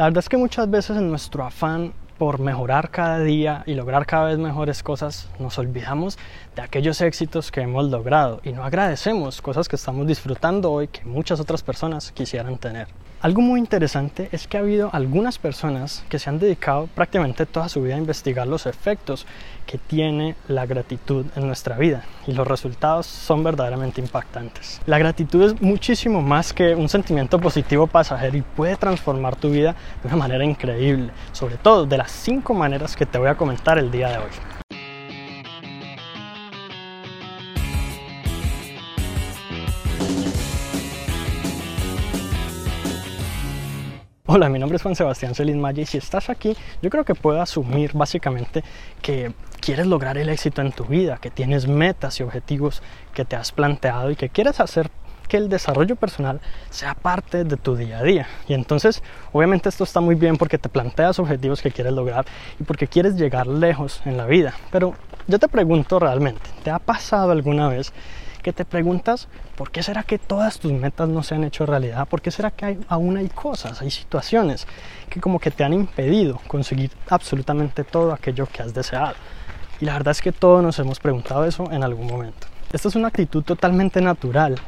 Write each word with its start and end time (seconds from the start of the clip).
La 0.00 0.06
verdad 0.06 0.20
es 0.20 0.30
que 0.30 0.38
muchas 0.38 0.70
veces 0.70 0.96
en 0.96 1.10
nuestro 1.10 1.44
afán 1.44 1.92
por 2.16 2.40
mejorar 2.40 2.90
cada 2.90 3.18
día 3.18 3.62
y 3.66 3.74
lograr 3.74 4.06
cada 4.06 4.28
vez 4.28 4.38
mejores 4.38 4.82
cosas, 4.82 5.28
nos 5.38 5.58
olvidamos 5.58 6.16
de 6.56 6.62
aquellos 6.62 7.02
éxitos 7.02 7.52
que 7.52 7.60
hemos 7.60 7.90
logrado 7.90 8.40
y 8.42 8.52
no 8.52 8.64
agradecemos 8.64 9.42
cosas 9.42 9.68
que 9.68 9.76
estamos 9.76 10.06
disfrutando 10.06 10.72
hoy 10.72 10.88
que 10.88 11.04
muchas 11.04 11.38
otras 11.38 11.62
personas 11.62 12.12
quisieran 12.12 12.56
tener. 12.56 12.88
Algo 13.22 13.42
muy 13.42 13.60
interesante 13.60 14.30
es 14.32 14.46
que 14.46 14.56
ha 14.56 14.60
habido 14.60 14.88
algunas 14.94 15.36
personas 15.36 16.06
que 16.08 16.18
se 16.18 16.30
han 16.30 16.38
dedicado 16.38 16.86
prácticamente 16.86 17.44
toda 17.44 17.68
su 17.68 17.82
vida 17.82 17.96
a 17.96 17.98
investigar 17.98 18.46
los 18.46 18.64
efectos 18.64 19.26
que 19.66 19.76
tiene 19.76 20.36
la 20.48 20.64
gratitud 20.64 21.26
en 21.36 21.46
nuestra 21.46 21.76
vida 21.76 22.02
y 22.26 22.32
los 22.32 22.48
resultados 22.48 23.04
son 23.04 23.44
verdaderamente 23.44 24.00
impactantes. 24.00 24.80
La 24.86 24.98
gratitud 24.98 25.42
es 25.42 25.60
muchísimo 25.60 26.22
más 26.22 26.54
que 26.54 26.74
un 26.74 26.88
sentimiento 26.88 27.38
positivo 27.38 27.86
pasajero 27.86 28.38
y 28.38 28.40
puede 28.40 28.76
transformar 28.76 29.36
tu 29.36 29.50
vida 29.50 29.76
de 30.02 30.08
una 30.08 30.16
manera 30.16 30.42
increíble, 30.42 31.10
sobre 31.32 31.58
todo 31.58 31.84
de 31.84 31.98
las 31.98 32.10
cinco 32.10 32.54
maneras 32.54 32.96
que 32.96 33.04
te 33.04 33.18
voy 33.18 33.28
a 33.28 33.36
comentar 33.36 33.76
el 33.76 33.90
día 33.90 34.08
de 34.08 34.16
hoy. 34.16 34.69
Hola, 44.32 44.48
mi 44.48 44.60
nombre 44.60 44.76
es 44.76 44.82
Juan 44.82 44.94
Sebastián 44.94 45.34
Celín 45.34 45.60
Maya 45.60 45.82
y 45.82 45.86
si 45.86 45.98
estás 45.98 46.30
aquí, 46.30 46.56
yo 46.82 46.88
creo 46.88 47.04
que 47.04 47.16
puedo 47.16 47.42
asumir 47.42 47.90
básicamente 47.94 48.62
que 49.02 49.32
quieres 49.60 49.88
lograr 49.88 50.18
el 50.18 50.28
éxito 50.28 50.62
en 50.62 50.70
tu 50.70 50.84
vida, 50.84 51.18
que 51.20 51.32
tienes 51.32 51.66
metas 51.66 52.20
y 52.20 52.22
objetivos 52.22 52.80
que 53.12 53.24
te 53.24 53.34
has 53.34 53.50
planteado 53.50 54.08
y 54.08 54.14
que 54.14 54.28
quieres 54.28 54.60
hacer 54.60 54.88
que 55.26 55.36
el 55.36 55.48
desarrollo 55.48 55.96
personal 55.96 56.40
sea 56.70 56.94
parte 56.94 57.42
de 57.42 57.56
tu 57.56 57.74
día 57.74 57.98
a 57.98 58.02
día. 58.04 58.28
Y 58.46 58.54
entonces, 58.54 59.02
obviamente 59.32 59.68
esto 59.68 59.82
está 59.82 60.00
muy 60.00 60.14
bien 60.14 60.36
porque 60.36 60.58
te 60.58 60.68
planteas 60.68 61.18
objetivos 61.18 61.60
que 61.60 61.72
quieres 61.72 61.92
lograr 61.92 62.24
y 62.60 62.62
porque 62.62 62.86
quieres 62.86 63.16
llegar 63.16 63.48
lejos 63.48 64.00
en 64.04 64.16
la 64.16 64.26
vida. 64.26 64.54
Pero 64.70 64.94
yo 65.26 65.40
te 65.40 65.48
pregunto 65.48 65.98
realmente, 65.98 66.48
¿te 66.62 66.70
ha 66.70 66.78
pasado 66.78 67.32
alguna 67.32 67.66
vez 67.66 67.92
que 68.42 68.52
te 68.52 68.64
preguntas 68.64 69.28
por 69.56 69.70
qué 69.70 69.82
será 69.82 70.02
que 70.02 70.18
todas 70.18 70.58
tus 70.58 70.72
metas 70.72 71.08
no 71.08 71.22
se 71.22 71.34
han 71.34 71.44
hecho 71.44 71.66
realidad, 71.66 72.08
por 72.08 72.20
qué 72.20 72.30
será 72.30 72.50
que 72.50 72.78
aún 72.88 73.16
hay 73.16 73.28
cosas, 73.28 73.80
hay 73.82 73.90
situaciones 73.90 74.66
que 75.08 75.20
como 75.20 75.38
que 75.38 75.50
te 75.50 75.64
han 75.64 75.72
impedido 75.72 76.40
conseguir 76.46 76.90
absolutamente 77.08 77.84
todo 77.84 78.12
aquello 78.12 78.46
que 78.46 78.62
has 78.62 78.74
deseado. 78.74 79.14
Y 79.80 79.84
la 79.84 79.94
verdad 79.94 80.12
es 80.12 80.22
que 80.22 80.32
todos 80.32 80.62
nos 80.62 80.78
hemos 80.78 81.00
preguntado 81.00 81.44
eso 81.44 81.70
en 81.70 81.82
algún 81.82 82.06
momento. 82.06 82.46
Esta 82.72 82.88
es 82.88 82.96
una 82.96 83.08
actitud 83.08 83.42
totalmente 83.42 84.00
natural 84.00 84.60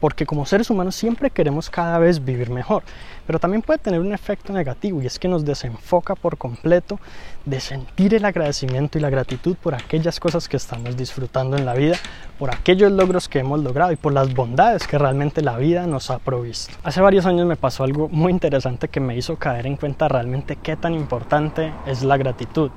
porque 0.00 0.26
como 0.26 0.46
seres 0.46 0.70
humanos 0.70 0.94
siempre 0.94 1.30
queremos 1.30 1.70
cada 1.70 1.98
vez 1.98 2.24
vivir 2.24 2.50
mejor, 2.50 2.82
pero 3.26 3.38
también 3.38 3.62
puede 3.62 3.78
tener 3.78 4.00
un 4.00 4.12
efecto 4.12 4.52
negativo 4.52 5.02
y 5.02 5.06
es 5.06 5.18
que 5.18 5.28
nos 5.28 5.44
desenfoca 5.44 6.14
por 6.14 6.36
completo 6.38 6.98
de 7.44 7.60
sentir 7.60 8.14
el 8.14 8.24
agradecimiento 8.24 8.98
y 8.98 9.00
la 9.00 9.10
gratitud 9.10 9.56
por 9.56 9.74
aquellas 9.74 10.18
cosas 10.18 10.48
que 10.48 10.56
estamos 10.56 10.96
disfrutando 10.96 11.56
en 11.56 11.64
la 11.64 11.74
vida, 11.74 11.96
por 12.38 12.50
aquellos 12.50 12.90
logros 12.90 13.28
que 13.28 13.38
hemos 13.38 13.60
logrado 13.60 13.92
y 13.92 13.96
por 13.96 14.12
las 14.12 14.34
bondades 14.34 14.86
que 14.86 14.98
realmente 14.98 15.42
la 15.42 15.56
vida 15.56 15.86
nos 15.86 16.10
ha 16.10 16.18
provisto. 16.18 16.74
Hace 16.82 17.00
varios 17.00 17.26
años 17.26 17.46
me 17.46 17.56
pasó 17.56 17.84
algo 17.84 18.08
muy 18.08 18.32
interesante 18.32 18.88
que 18.88 19.00
me 19.00 19.16
hizo 19.16 19.36
caer 19.36 19.66
en 19.66 19.76
cuenta 19.76 20.08
realmente 20.08 20.56
qué 20.56 20.76
tan 20.76 20.94
importante 20.94 21.72
es 21.86 22.02
la 22.02 22.16
gratitud. 22.16 22.70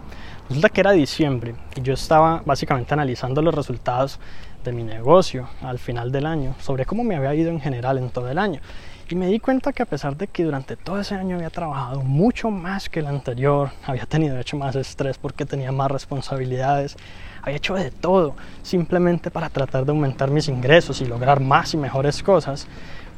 Resulta 0.50 0.70
que 0.70 0.82
era 0.82 0.92
diciembre 0.92 1.56
y 1.76 1.82
yo 1.82 1.94
estaba 1.94 2.42
básicamente 2.46 2.94
analizando 2.94 3.42
los 3.42 3.56
resultados 3.56 4.20
de 4.64 4.72
mi 4.72 4.84
negocio 4.84 5.50
al 5.62 5.80
final 5.80 6.12
del 6.12 6.26
año, 6.26 6.56
sobre 6.60 6.86
cómo 6.86 7.04
me 7.04 7.16
había 7.16 7.36
ido 7.36 7.52
en 7.52 7.60
general 7.60 7.98
en 7.98 8.10
todo 8.10 8.30
el 8.30 8.38
año. 8.38 8.62
Y 9.10 9.16
me 9.16 9.28
di 9.28 9.40
cuenta 9.40 9.74
que 9.74 9.84
a 9.84 9.86
pesar 9.86 10.18
de 10.18 10.28
que 10.28 10.44
durante 10.44 10.76
todo 10.76 11.00
ese 11.00 11.14
año 11.14 11.36
había 11.36 11.52
trabajado 11.52 12.02
mucho 12.02 12.50
más 12.50 12.90
que 12.90 13.02
el 13.02 13.06
anterior, 13.06 13.70
había 13.86 14.08
tenido 14.08 14.34
de 14.34 14.42
hecho 14.42 14.58
más 14.58 14.76
estrés 14.76 15.20
porque 15.20 15.46
tenía 15.46 15.72
más 15.72 15.92
responsabilidades, 15.92 16.98
había 17.44 17.58
hecho 17.58 17.76
de 17.76 17.92
todo 17.92 18.34
simplemente 18.64 19.30
para 19.30 19.50
tratar 19.50 19.86
de 19.86 19.92
aumentar 19.92 20.32
mis 20.32 20.48
ingresos 20.48 21.00
y 21.02 21.06
lograr 21.06 21.42
más 21.42 21.76
y 21.76 21.78
mejores 21.78 22.24
cosas, 22.24 22.66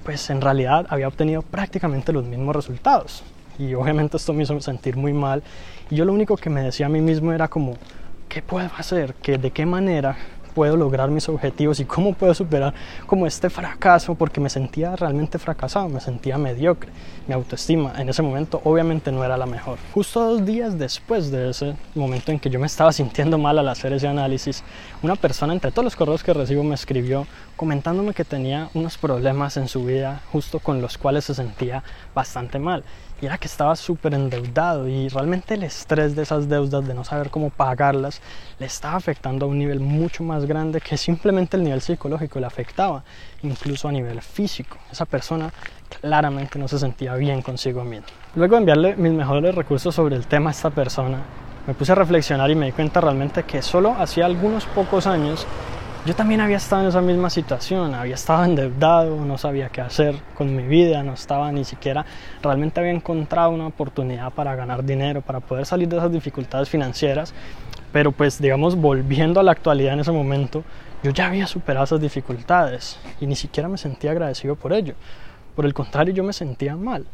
pues 0.03 0.29
en 0.29 0.41
realidad 0.41 0.85
había 0.89 1.07
obtenido 1.07 1.43
prácticamente 1.43 2.11
los 2.11 2.25
mismos 2.25 2.55
resultados. 2.55 3.23
Y 3.57 3.73
obviamente 3.73 4.17
esto 4.17 4.33
me 4.33 4.43
hizo 4.43 4.59
sentir 4.59 4.97
muy 4.97 5.13
mal. 5.13 5.43
Y 5.89 5.95
yo 5.95 6.03
lo 6.03 6.11
único 6.11 6.35
que 6.35 6.49
me 6.49 6.61
decía 6.61 6.87
a 6.87 6.89
mí 6.89 6.99
mismo 6.99 7.31
era 7.31 7.47
como, 7.47 7.77
¿qué 8.27 8.41
puedo 8.41 8.69
hacer? 8.77 9.13
¿Qué, 9.21 9.37
¿De 9.37 9.51
qué 9.51 9.65
manera 9.65 10.17
puedo 10.55 10.77
lograr 10.77 11.11
mis 11.11 11.29
objetivos 11.29 11.79
y 11.79 11.85
cómo 11.85 12.13
puedo 12.13 12.33
superar 12.33 12.73
como 13.05 13.27
este 13.27 13.51
fracaso 13.51 14.15
porque 14.15 14.39
me 14.39 14.49
sentía 14.49 14.95
realmente 14.95 15.37
fracasado, 15.37 15.89
me 15.89 15.99
sentía 15.99 16.37
mediocre. 16.37 16.89
Mi 17.27 17.33
autoestima 17.33 17.93
en 17.97 18.09
ese 18.09 18.21
momento 18.21 18.61
obviamente 18.63 19.11
no 19.11 19.23
era 19.23 19.37
la 19.37 19.45
mejor. 19.45 19.77
Justo 19.93 20.23
dos 20.23 20.45
días 20.45 20.79
después 20.79 21.29
de 21.29 21.49
ese 21.49 21.75
momento 21.93 22.31
en 22.31 22.39
que 22.39 22.49
yo 22.49 22.59
me 22.59 22.67
estaba 22.67 22.93
sintiendo 22.93 23.37
mal 23.37 23.59
al 23.59 23.67
hacer 23.67 23.93
ese 23.93 24.07
análisis, 24.07 24.63
una 25.03 25.15
persona 25.15 25.53
entre 25.53 25.71
todos 25.71 25.83
los 25.83 25.95
correos 25.95 26.23
que 26.23 26.33
recibo 26.33 26.63
me 26.63 26.75
escribió 26.75 27.27
comentándome 27.57 28.13
que 28.13 28.23
tenía 28.23 28.69
unos 28.73 28.97
problemas 28.97 29.57
en 29.57 29.67
su 29.67 29.83
vida 29.85 30.21
justo 30.31 30.59
con 30.59 30.81
los 30.81 30.97
cuales 30.97 31.25
se 31.25 31.35
sentía 31.35 31.83
bastante 32.13 32.59
mal 32.59 32.83
era 33.25 33.37
que 33.37 33.47
estaba 33.47 33.75
súper 33.75 34.13
endeudado 34.13 34.87
y 34.87 35.07
realmente 35.09 35.55
el 35.55 35.63
estrés 35.63 36.15
de 36.15 36.23
esas 36.23 36.47
deudas, 36.47 36.87
de 36.87 36.93
no 36.93 37.03
saber 37.03 37.29
cómo 37.29 37.49
pagarlas, 37.49 38.21
le 38.59 38.65
estaba 38.65 38.95
afectando 38.95 39.45
a 39.45 39.49
un 39.49 39.59
nivel 39.59 39.79
mucho 39.79 40.23
más 40.23 40.45
grande 40.45 40.81
que 40.81 40.97
simplemente 40.97 41.57
el 41.57 41.63
nivel 41.63 41.81
psicológico 41.81 42.39
le 42.39 42.45
afectaba, 42.45 43.03
incluso 43.43 43.87
a 43.87 43.91
nivel 43.91 44.21
físico. 44.21 44.77
Esa 44.91 45.05
persona 45.05 45.51
claramente 46.01 46.59
no 46.59 46.67
se 46.67 46.79
sentía 46.79 47.15
bien 47.15 47.41
consigo 47.41 47.83
mismo. 47.83 48.07
Luego 48.35 48.55
de 48.55 48.59
enviarle 48.59 48.95
mis 48.95 49.11
mejores 49.11 49.55
recursos 49.55 49.93
sobre 49.93 50.15
el 50.15 50.27
tema 50.27 50.49
a 50.49 50.53
esta 50.53 50.69
persona, 50.69 51.19
me 51.67 51.73
puse 51.73 51.93
a 51.93 51.95
reflexionar 51.95 52.51
y 52.51 52.55
me 52.55 52.67
di 52.67 52.71
cuenta 52.73 53.01
realmente 53.01 53.43
que 53.43 53.61
solo 53.61 53.95
hacía 53.97 54.25
algunos 54.25 54.65
pocos 54.67 55.07
años 55.07 55.47
yo 56.05 56.13
también 56.13 56.39
había 56.39 56.57
estado 56.57 56.83
en 56.83 56.89
esa 56.89 57.01
misma 57.01 57.31
situación, 57.31 57.95
había 57.95 58.13
estado 58.13 58.45
endeudado, 58.45 59.25
no 59.25 59.39
sabía 59.39 59.69
qué 59.69 59.81
hacer 59.81 60.15
con 60.35 60.55
mi 60.55 60.61
vida, 60.61 61.01
no 61.01 61.13
estaba 61.13 61.51
ni 61.51 61.65
siquiera, 61.65 62.05
realmente 62.43 62.79
había 62.79 62.91
encontrado 62.91 63.49
una 63.49 63.65
oportunidad 63.65 64.31
para 64.31 64.55
ganar 64.55 64.83
dinero, 64.83 65.21
para 65.21 65.39
poder 65.39 65.65
salir 65.65 65.87
de 65.87 65.97
esas 65.97 66.11
dificultades 66.11 66.69
financieras, 66.69 67.33
pero 67.91 68.11
pues 68.11 68.39
digamos 68.39 68.75
volviendo 68.75 69.39
a 69.39 69.43
la 69.43 69.51
actualidad 69.51 69.93
en 69.93 70.01
ese 70.01 70.11
momento, 70.11 70.63
yo 71.01 71.09
ya 71.09 71.25
había 71.25 71.47
superado 71.47 71.85
esas 71.85 72.01
dificultades 72.01 72.99
y 73.19 73.25
ni 73.25 73.35
siquiera 73.35 73.67
me 73.67 73.79
sentía 73.79 74.11
agradecido 74.11 74.55
por 74.55 74.73
ello. 74.73 74.93
Por 75.55 75.65
el 75.65 75.73
contrario, 75.73 76.13
yo 76.13 76.23
me 76.23 76.33
sentía 76.33 76.75
mal 76.75 77.05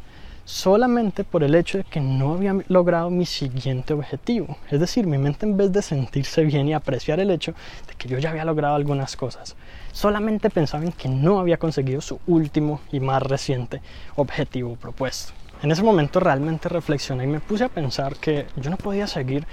solamente 0.45 1.23
por 1.23 1.43
el 1.43 1.55
hecho 1.55 1.77
de 1.77 1.83
que 1.83 1.99
no 1.99 2.33
había 2.33 2.55
logrado 2.67 3.09
mi 3.09 3.25
siguiente 3.25 3.93
objetivo. 3.93 4.57
Es 4.69 4.79
decir, 4.79 5.07
mi 5.07 5.17
mente 5.17 5.45
en 5.45 5.57
vez 5.57 5.71
de 5.71 5.81
sentirse 5.81 6.43
bien 6.43 6.67
y 6.67 6.73
apreciar 6.73 7.19
el 7.19 7.31
hecho 7.31 7.53
de 7.87 7.93
que 7.95 8.07
yo 8.07 8.17
ya 8.17 8.31
había 8.31 8.45
logrado 8.45 8.75
algunas 8.75 9.15
cosas, 9.15 9.55
solamente 9.91 10.49
pensaba 10.49 10.83
en 10.83 10.91
que 10.91 11.09
no 11.09 11.39
había 11.39 11.57
conseguido 11.57 12.01
su 12.01 12.19
último 12.27 12.81
y 12.91 12.99
más 12.99 13.23
reciente 13.23 13.81
objetivo 14.15 14.75
propuesto. 14.75 15.33
En 15.63 15.71
ese 15.71 15.83
momento 15.83 16.19
realmente 16.19 16.69
reflexioné 16.69 17.25
y 17.25 17.27
me 17.27 17.39
puse 17.39 17.63
a 17.63 17.69
pensar 17.69 18.15
que 18.15 18.47
yo 18.55 18.69
no 18.69 18.77
podía 18.77 19.07
seguir 19.07 19.45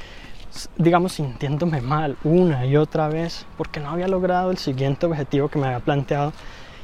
digamos, 0.76 1.12
sintiéndome 1.12 1.81
mal 1.81 2.16
una 2.25 2.65
y 2.66 2.76
otra 2.76 3.09
vez 3.09 3.47
porque 3.56 3.81
no 3.81 3.91
había 3.91 4.09
logrado 4.09 4.50
el 4.50 4.59
siguiente 4.59 5.06
objetivo 5.06 5.49
que 5.49 5.59
me 5.59 5.66
había 5.66 5.81
planteado 5.81 6.32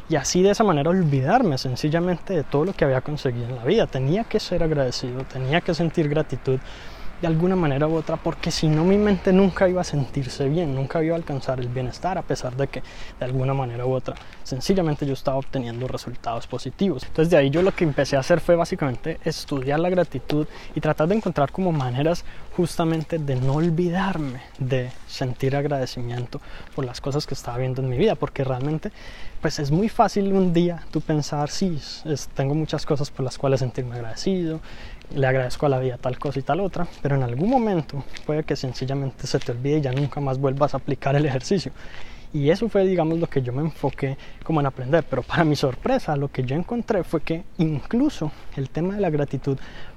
y 0.08 0.16
así 0.16 0.42
de 0.42 0.50
esa 0.50 0.64
manera 0.64 0.90
olvidarme 0.90 1.58
sencillamente 1.58 2.34
de 2.34 2.44
todo 2.44 2.64
lo 2.64 2.72
que 2.72 2.84
había 2.84 3.00
conseguido 3.00 3.48
en 3.48 3.56
la 3.56 3.64
vida. 3.64 3.86
Tenía 3.86 4.24
que 4.24 4.40
ser 4.40 4.62
agradecido, 4.62 5.24
tenía 5.24 5.60
que 5.60 5.74
sentir 5.74 6.08
gratitud 6.08 6.58
de 7.20 7.28
alguna 7.28 7.56
manera 7.56 7.86
u 7.88 7.94
otra, 7.94 8.16
porque 8.16 8.50
si 8.50 8.68
no 8.68 8.84
mi 8.84 8.98
mente 8.98 9.32
nunca 9.32 9.66
iba 9.66 9.80
a 9.80 9.84
sentirse 9.84 10.46
bien, 10.46 10.74
nunca 10.74 11.02
iba 11.02 11.14
a 11.14 11.16
alcanzar 11.16 11.58
el 11.58 11.68
bienestar, 11.68 12.18
a 12.18 12.22
pesar 12.22 12.54
de 12.54 12.66
que 12.66 12.82
de 13.18 13.24
alguna 13.24 13.54
manera 13.54 13.86
u 13.86 13.92
otra 13.92 14.14
sencillamente 14.42 15.06
yo 15.06 15.14
estaba 15.14 15.38
obteniendo 15.38 15.88
resultados 15.88 16.46
positivos. 16.46 17.02
Entonces 17.04 17.30
de 17.30 17.38
ahí 17.38 17.48
yo 17.48 17.62
lo 17.62 17.72
que 17.72 17.84
empecé 17.84 18.16
a 18.16 18.20
hacer 18.20 18.40
fue 18.40 18.56
básicamente 18.56 19.20
estudiar 19.24 19.80
la 19.80 19.88
gratitud 19.88 20.46
y 20.74 20.80
tratar 20.80 21.08
de 21.08 21.14
encontrar 21.14 21.50
como 21.50 21.72
maneras 21.72 22.26
justamente 22.56 23.18
de 23.18 23.36
no 23.36 23.54
olvidarme 23.54 24.40
de 24.58 24.90
sentir 25.08 25.56
agradecimiento 25.56 26.40
por 26.74 26.84
las 26.84 27.00
cosas 27.00 27.26
que 27.26 27.34
estaba 27.34 27.58
viendo 27.58 27.82
en 27.82 27.88
mi 27.88 27.98
vida, 27.98 28.14
porque 28.14 28.44
realmente 28.44 28.92
pues 29.40 29.58
es 29.58 29.70
muy 29.70 29.88
fácil 29.88 30.32
un 30.32 30.52
día 30.52 30.84
tú 30.90 31.00
pensar, 31.00 31.50
sí, 31.50 31.80
tengo 32.34 32.54
muchas 32.54 32.86
cosas 32.86 33.10
por 33.10 33.24
las 33.24 33.38
cuales 33.38 33.60
sentirme 33.60 33.96
agradecido, 33.96 34.60
le 35.14 35.26
agradezco 35.26 35.66
a 35.66 35.68
la 35.68 35.78
vida 35.78 35.98
tal 35.98 36.18
cosa 36.18 36.38
y 36.38 36.42
tal 36.42 36.60
otra, 36.60 36.86
pero 37.02 37.16
en 37.16 37.22
algún 37.22 37.50
momento 37.50 38.04
puede 38.24 38.44
que 38.44 38.56
sencillamente 38.56 39.26
se 39.26 39.38
te 39.38 39.52
olvide 39.52 39.78
y 39.78 39.80
ya 39.82 39.92
nunca 39.92 40.20
más 40.20 40.38
vuelvas 40.38 40.74
a 40.74 40.78
aplicar 40.78 41.16
el 41.16 41.26
ejercicio. 41.26 41.72
Y 42.34 42.50
eso 42.50 42.68
fue, 42.68 42.84
digamos, 42.84 43.20
lo 43.20 43.28
que 43.28 43.42
yo 43.42 43.52
me 43.52 43.62
enfoqué 43.62 44.18
como 44.42 44.58
en 44.58 44.66
aprender. 44.66 45.04
Pero 45.08 45.22
para 45.22 45.44
mi 45.44 45.54
sorpresa, 45.54 46.16
lo 46.16 46.26
que 46.32 46.42
yo 46.42 46.56
encontré 46.56 47.04
fue 47.04 47.20
que 47.20 47.44
incluso 47.58 48.32
el 48.56 48.70
tema 48.70 48.96
de 48.96 49.00
la 49.00 49.08
gratitud 49.08 49.56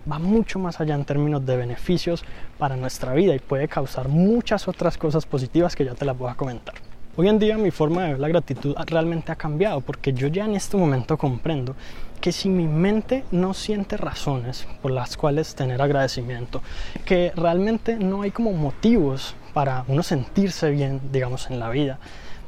va 0.10 0.20
mucho 0.20 0.60
más 0.60 0.80
allá 0.80 0.94
en 0.94 1.04
términos 1.04 1.44
de 1.44 1.58
beneficios 1.58 2.24
para 2.60 2.76
nuestra 2.76 3.16
vida 3.16 3.34
y 3.34 3.40
puede 3.40 3.68
causar 3.68 4.08
muchas 4.08 4.68
otras 4.68 5.00
cosas 5.00 5.26
positivas 5.26 5.76
que 5.76 5.84
ya 5.84 5.96
te 5.96 6.06
las 6.06 6.16
voy 6.16 6.30
a 6.30 6.36
comentar. 6.36 6.76
Hoy 7.16 7.28
en 7.28 7.40
día 7.40 7.58
mi 7.58 7.72
forma 7.72 8.04
de 8.04 8.10
ver 8.10 8.20
la 8.20 8.28
gratitud 8.28 8.76
realmente 8.86 9.32
ha 9.32 9.36
cambiado 9.36 9.82
porque 9.82 10.14
yo 10.14 10.28
ya 10.28 10.46
en 10.46 10.54
este 10.54 10.78
momento 10.78 11.18
comprendo 11.18 11.76
que 12.22 12.32
si 12.32 12.48
mi 12.50 12.68
mente 12.68 13.24
no 13.32 13.56
siente 13.56 13.98
razones 13.98 14.68
por 14.84 14.92
las 14.92 15.18
cuales 15.18 15.56
tener 15.56 15.82
agradecimiento, 15.82 16.62
que 17.04 17.32
realmente 17.36 17.96
no 17.96 18.22
hay 18.22 18.30
como 18.30 18.54
motivos 18.54 19.34
para 19.56 19.84
uno 19.88 20.04
sentirse 20.04 20.70
bien, 20.70 21.02
digamos, 21.12 21.50
en 21.50 21.60
la 21.60 21.72
vida, 21.72 21.98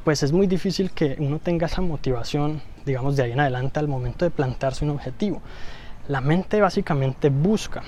pues 0.03 0.23
es 0.23 0.31
muy 0.31 0.47
difícil 0.47 0.91
que 0.91 1.15
uno 1.19 1.39
tenga 1.39 1.67
esa 1.67 1.81
motivación, 1.81 2.61
digamos, 2.85 3.15
de 3.15 3.23
ahí 3.23 3.31
en 3.31 3.39
adelante 3.39 3.79
al 3.79 3.87
momento 3.87 4.25
de 4.25 4.31
plantearse 4.31 4.85
un 4.85 4.91
objetivo. 4.91 5.41
La 6.07 6.21
mente 6.21 6.61
básicamente 6.61 7.29
busca 7.29 7.83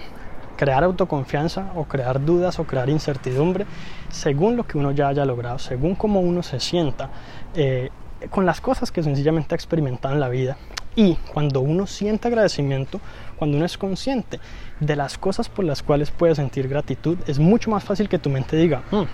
crear 0.57 0.83
autoconfianza 0.83 1.71
o 1.75 1.85
crear 1.85 2.23
dudas 2.23 2.59
o 2.59 2.65
crear 2.65 2.87
incertidumbre 2.89 3.65
según 4.11 4.57
lo 4.57 4.67
que 4.67 4.77
uno 4.77 4.91
ya 4.91 5.07
haya 5.07 5.25
logrado, 5.25 5.57
según 5.57 5.95
cómo 5.95 6.19
uno 6.19 6.43
se 6.43 6.59
sienta 6.59 7.09
eh, 7.55 7.89
con 8.29 8.45
las 8.45 8.61
cosas 8.61 8.91
que 8.91 9.01
sencillamente 9.01 9.55
ha 9.55 9.57
experimentado 9.57 10.13
en 10.13 10.19
la 10.19 10.29
vida. 10.29 10.57
Y 10.95 11.15
cuando 11.33 11.61
uno 11.61 11.87
siente 11.87 12.27
agradecimiento, 12.27 12.99
cuando 13.37 13.57
uno 13.57 13.65
es 13.65 13.77
consciente 13.77 14.39
de 14.79 14.95
las 14.95 15.17
cosas 15.17 15.49
por 15.49 15.65
las 15.65 15.81
cuales 15.81 16.11
puede 16.11 16.35
sentir 16.35 16.67
gratitud, 16.67 17.17
es 17.25 17.39
mucho 17.39 17.71
más 17.71 17.83
fácil 17.83 18.09
que 18.09 18.19
tu 18.19 18.29
mente 18.29 18.57
diga, 18.57 18.83
hmm, 18.91 19.05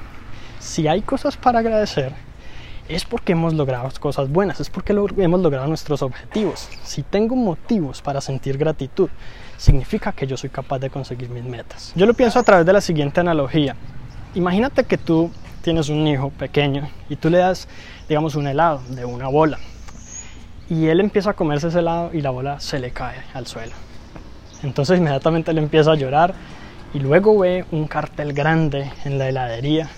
si 0.60 0.88
hay 0.88 1.02
cosas 1.02 1.38
para 1.38 1.60
agradecer, 1.60 2.14
es 2.90 3.06
porque 3.06 3.34
hemos 3.34 3.54
logrado 3.54 3.90
cosas 4.00 4.30
buenas, 4.30 4.60
es 4.60 4.70
porque 4.70 4.94
hemos 4.94 5.42
logrado 5.42 5.68
nuestros 5.68 6.02
objetivos. 6.02 6.70
Si 6.84 7.04
tengo 7.04 7.36
motivos 7.36 8.02
para 8.02 8.22
sentir 8.22 8.58
gratitud, 8.58 9.10
significa 9.58 10.12
que 10.12 10.28
yo 10.28 10.38
soy 10.38 10.50
capaz 10.50 10.80
de 10.80 10.90
conseguir 10.90 11.30
mis 11.30 11.44
metas. 11.44 11.92
Yo 11.96 12.06
lo 12.06 12.14
pienso 12.14 12.40
a 12.40 12.44
través 12.44 12.66
de 12.66 12.74
la 12.74 12.82
siguiente 12.82 13.20
analogía. 13.20 13.76
Imagínate 14.36 14.84
que 14.86 14.98
tú 14.98 15.32
tienes 15.62 15.90
un 15.90 16.08
hijo 16.08 16.30
pequeño 16.30 16.88
y 17.10 17.16
tú 17.18 17.30
le 17.30 17.40
das, 17.40 17.68
digamos, 18.08 18.36
un 18.36 18.48
helado 18.48 18.82
de 18.90 19.04
una 19.06 19.28
bola. 19.28 19.60
Y 20.70 20.88
él 20.88 21.00
empieza 21.00 21.32
a 21.32 21.34
comerse 21.34 21.68
ese 21.68 21.80
helado 21.80 22.12
y 22.14 22.22
la 22.22 22.30
bola 22.30 22.60
se 22.60 22.80
le 22.80 22.92
cae 22.92 23.24
al 23.34 23.48
suelo. 23.48 23.74
Entonces 24.64 24.98
inmediatamente 24.98 25.52
él 25.52 25.58
empieza 25.58 25.92
a 25.92 25.96
llorar 25.96 26.34
y 26.94 27.00
luego 27.00 27.38
ve 27.38 27.66
un 27.72 27.88
cartel 27.88 28.34
grande 28.34 28.92
en 29.06 29.18
la 29.18 29.28
heladería 29.28 29.90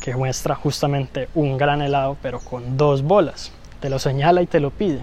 que 0.00 0.16
muestra 0.16 0.54
justamente 0.54 1.28
un 1.34 1.56
gran 1.56 1.82
helado 1.82 2.16
pero 2.22 2.40
con 2.40 2.76
dos 2.76 3.02
bolas. 3.02 3.52
Te 3.80 3.90
lo 3.90 3.98
señala 3.98 4.42
y 4.42 4.46
te 4.46 4.60
lo 4.60 4.70
pide. 4.70 5.02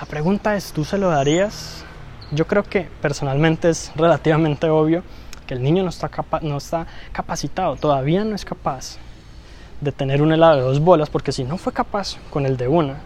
La 0.00 0.06
pregunta 0.06 0.56
es, 0.56 0.72
¿tú 0.72 0.84
se 0.84 0.98
lo 0.98 1.10
darías? 1.10 1.84
Yo 2.32 2.46
creo 2.46 2.62
que 2.62 2.88
personalmente 3.02 3.68
es 3.68 3.92
relativamente 3.96 4.70
obvio 4.70 5.02
que 5.46 5.54
el 5.54 5.62
niño 5.62 5.82
no 5.82 5.90
está, 5.90 6.10
no 6.42 6.56
está 6.56 6.86
capacitado, 7.12 7.76
todavía 7.76 8.24
no 8.24 8.34
es 8.34 8.44
capaz 8.44 8.98
de 9.80 9.92
tener 9.92 10.22
un 10.22 10.32
helado 10.32 10.56
de 10.56 10.62
dos 10.62 10.80
bolas, 10.80 11.10
porque 11.10 11.32
si 11.32 11.44
no 11.44 11.58
fue 11.58 11.72
capaz 11.72 12.16
con 12.30 12.46
el 12.46 12.56
de 12.56 12.68
una, 12.68 13.00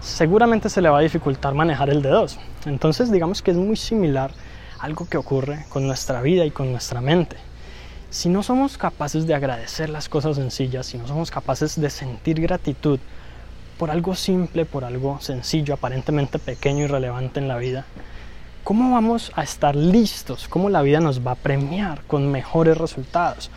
seguramente 0.00 0.68
se 0.68 0.82
le 0.82 0.90
va 0.90 0.98
a 0.98 1.02
dificultar 1.02 1.54
manejar 1.54 1.90
el 1.90 2.02
de 2.02 2.10
dos. 2.10 2.38
Entonces 2.66 3.10
digamos 3.10 3.42
que 3.42 3.52
es 3.52 3.56
muy 3.56 3.76
similar 3.76 4.32
algo 4.80 5.06
que 5.08 5.16
ocurre 5.16 5.64
con 5.68 5.86
nuestra 5.86 6.20
vida 6.20 6.44
y 6.44 6.50
con 6.50 6.70
nuestra 6.72 7.00
mente. 7.00 7.36
Si 8.14 8.28
no 8.28 8.44
somos 8.44 8.78
capaces 8.78 9.26
de 9.26 9.34
agradecer 9.34 9.90
las 9.90 10.08
cosas 10.08 10.36
sencillas, 10.36 10.86
si 10.86 10.98
no 10.98 11.08
somos 11.08 11.32
capaces 11.32 11.80
de 11.80 11.90
sentir 11.90 12.40
gratitud 12.40 13.00
por 13.76 13.90
algo 13.90 14.14
simple, 14.14 14.64
por 14.64 14.84
algo 14.84 15.20
sencillo, 15.20 15.74
aparentemente 15.74 16.38
pequeño 16.38 16.84
y 16.84 16.86
relevante 16.86 17.40
en 17.40 17.48
la 17.48 17.56
vida, 17.56 17.86
¿cómo 18.62 18.92
vamos 18.92 19.32
a 19.34 19.42
estar 19.42 19.74
listos? 19.74 20.46
¿Cómo 20.46 20.70
la 20.70 20.82
vida 20.82 21.00
nos 21.00 21.26
va 21.26 21.32
a 21.32 21.34
premiar 21.34 22.02
con 22.04 22.30
mejores 22.30 22.78
resultados, 22.78 23.50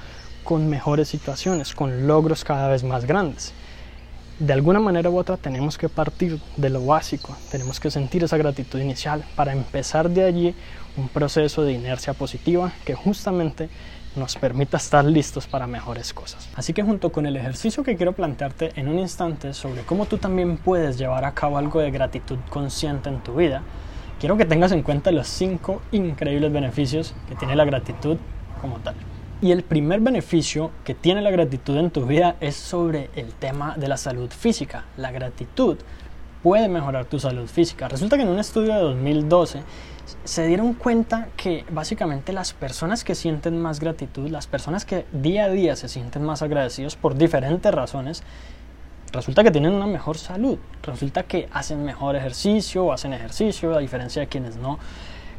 con 0.43 0.67
mejores 0.67 1.07
situaciones, 1.07 1.75
con 1.75 2.07
logros 2.07 2.43
cada 2.43 2.67
vez 2.67 2.83
más 2.83 3.05
grandes? 3.05 3.53
De 4.39 4.53
alguna 4.53 4.79
manera 4.79 5.11
u 5.11 5.19
otra 5.19 5.37
tenemos 5.37 5.77
que 5.77 5.87
partir 5.87 6.39
de 6.57 6.71
lo 6.71 6.83
básico, 6.83 7.37
tenemos 7.51 7.79
que 7.79 7.91
sentir 7.91 8.23
esa 8.23 8.37
gratitud 8.37 8.79
inicial 8.79 9.23
para 9.35 9.53
empezar 9.53 10.09
de 10.09 10.23
allí 10.23 10.55
un 10.97 11.09
proceso 11.09 11.61
de 11.61 11.73
inercia 11.73 12.15
positiva 12.15 12.71
que 12.85 12.95
justamente 12.95 13.69
nos 14.17 14.35
permita 14.35 14.77
estar 14.77 15.05
listos 15.05 15.47
para 15.47 15.67
mejores 15.67 16.13
cosas. 16.13 16.49
Así 16.55 16.73
que 16.73 16.83
junto 16.83 17.11
con 17.11 17.25
el 17.25 17.37
ejercicio 17.37 17.83
que 17.83 17.95
quiero 17.95 18.13
plantearte 18.13 18.71
en 18.75 18.87
un 18.87 18.99
instante 18.99 19.53
sobre 19.53 19.83
cómo 19.83 20.05
tú 20.05 20.17
también 20.17 20.57
puedes 20.57 20.97
llevar 20.97 21.25
a 21.25 21.33
cabo 21.33 21.57
algo 21.57 21.79
de 21.79 21.91
gratitud 21.91 22.37
consciente 22.49 23.09
en 23.09 23.19
tu 23.19 23.35
vida, 23.35 23.63
quiero 24.19 24.37
que 24.37 24.45
tengas 24.45 24.71
en 24.71 24.83
cuenta 24.83 25.11
los 25.11 25.27
cinco 25.27 25.81
increíbles 25.91 26.51
beneficios 26.51 27.13
que 27.29 27.35
tiene 27.35 27.55
la 27.55 27.65
gratitud 27.65 28.17
como 28.61 28.77
tal. 28.79 28.95
Y 29.39 29.51
el 29.51 29.63
primer 29.63 29.99
beneficio 29.99 30.71
que 30.83 30.95
tiene 30.95 31.21
la 31.21 31.29
gratitud 31.29 31.77
en 31.77 31.91
tu 31.91 32.05
vida 32.05 32.35
es 32.39 32.55
sobre 32.55 33.11
el 33.15 33.33
tema 33.33 33.75
de 33.77 33.87
la 33.87 33.97
salud 33.97 34.31
física. 34.31 34.85
La 34.97 35.11
gratitud 35.11 35.77
puede 36.41 36.67
mejorar 36.67 37.05
tu 37.05 37.19
salud 37.19 37.47
física. 37.47 37.87
Resulta 37.87 38.17
que 38.17 38.23
en 38.23 38.29
un 38.29 38.39
estudio 38.39 38.73
de 38.73 38.81
2012 38.81 39.59
se 40.23 40.47
dieron 40.47 40.73
cuenta 40.73 41.29
que 41.35 41.65
básicamente 41.69 42.33
las 42.33 42.53
personas 42.53 43.03
que 43.03 43.15
sienten 43.15 43.61
más 43.61 43.79
gratitud, 43.79 44.29
las 44.29 44.47
personas 44.47 44.85
que 44.85 45.05
día 45.11 45.45
a 45.45 45.49
día 45.49 45.75
se 45.75 45.87
sienten 45.87 46.23
más 46.23 46.41
agradecidos 46.41 46.95
por 46.95 47.15
diferentes 47.15 47.73
razones, 47.73 48.23
resulta 49.11 49.43
que 49.43 49.51
tienen 49.51 49.73
una 49.73 49.87
mejor 49.87 50.17
salud, 50.17 50.57
resulta 50.83 51.23
que 51.23 51.49
hacen 51.51 51.83
mejor 51.83 52.15
ejercicio 52.15 52.85
o 52.85 52.93
hacen 52.93 53.13
ejercicio, 53.13 53.75
a 53.75 53.79
diferencia 53.79 54.21
de 54.21 54.27
quienes 54.27 54.57
no. 54.57 54.79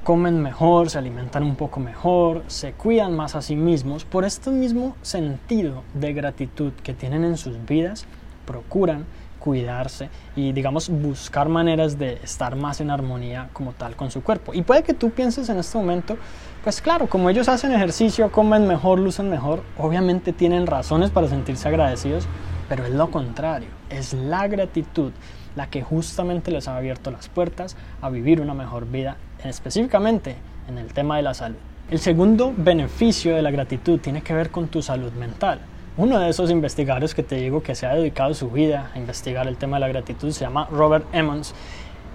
Comen 0.05 0.41
mejor, 0.41 0.91
se 0.91 0.99
alimentan 0.99 1.43
un 1.43 1.57
poco 1.57 1.81
mejor, 1.81 2.45
se 2.47 2.73
cuidan 2.73 3.15
más 3.15 3.35
a 3.35 3.43
sí 3.43 3.57
mismos, 3.57 4.05
por 4.05 4.25
este 4.25 4.51
mismo 4.51 4.97
sentido 5.03 5.83
de 5.95 6.13
gratitud 6.13 6.73
que 6.83 6.95
tienen 6.95 7.25
en 7.25 7.37
sus 7.37 7.65
vidas, 7.67 8.07
procuran 8.47 9.05
cuidarse 9.39 10.11
y 10.37 10.53
digamos 10.53 10.89
buscar 10.89 11.49
maneras 11.49 11.99
de 11.99 12.15
estar 12.23 12.57
más 12.57 12.81
en 12.81 12.91
armonía 12.91 13.49
como 13.53 13.73
tal 13.73 13.97
con 13.97 14.11
su 14.11 14.23
cuerpo. 14.23 14.55
Y 14.55 14.63
puede 14.63 14.83
que 14.83 14.95
tú 14.95 15.11
pienses 15.11 15.49
en 15.49 15.59
este 15.59 15.79
momento, 15.79 16.17
pues 16.65 16.81
claro, 16.81 17.09
como 17.09 17.31
ellos 17.31 17.49
hacen 17.49 17.73
ejercicio, 17.73 18.31
comen 18.31 18.67
mejor, 18.67 18.99
lucen 18.99 19.31
mejor, 19.31 19.63
obviamente 19.77 20.33
tienen 20.33 20.67
razones 20.67 21.11
para 21.11 21.29
sentirse 21.29 21.69
agradecidos, 21.69 22.27
pero 22.69 22.85
es 22.85 22.91
lo 22.91 23.11
contrario, 23.11 23.69
es 23.91 24.13
la 24.13 24.47
gratitud 24.49 25.13
la 25.57 25.69
que 25.69 25.83
justamente 25.83 26.51
les 26.51 26.69
ha 26.69 26.77
abierto 26.77 27.11
las 27.11 27.29
puertas 27.29 27.77
a 28.01 28.11
vivir 28.11 28.41
una 28.41 28.55
mejor 28.55 28.87
vida, 28.87 29.17
específicamente 29.43 30.37
en 30.69 30.79
el 30.79 30.93
tema 30.93 31.17
de 31.17 31.23
la 31.23 31.35
salud. 31.35 31.57
El 31.91 31.99
segundo 31.99 32.55
beneficio 32.57 33.35
de 33.35 33.43
la 33.43 33.51
gratitud 33.51 33.99
tiene 33.99 34.23
que 34.23 34.35
ver 34.35 34.51
con 34.51 34.69
tu 34.69 34.83
salud 34.83 35.11
mental. 35.13 35.59
Uno 35.99 36.21
de 36.21 36.29
esos 36.29 36.49
investigadores 36.53 37.13
que 37.13 37.25
te 37.25 37.35
digo 37.35 37.61
que 37.61 37.75
se 37.75 37.85
ha 37.85 37.93
dedicado 37.93 38.33
su 38.33 38.49
vida 38.51 38.93
a 38.95 38.99
investigar 39.01 39.49
el 39.49 39.57
tema 39.57 39.79
de 39.79 39.81
la 39.81 39.89
gratitud 39.89 40.31
se 40.31 40.45
llama 40.45 40.69
Robert 40.71 41.05
Emmons 41.13 41.53